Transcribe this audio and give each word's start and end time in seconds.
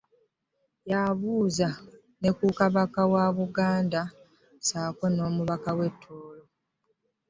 Yambuuza 0.91 1.67
ne 2.19 2.29
ku 2.37 2.45
Kabaka 2.59 3.01
wa 3.13 3.25
Buganda 3.37 4.01
ssaako 4.11 5.05
Omukama 5.29 5.71
w'e 5.77 5.89
Tooro. 6.01 6.43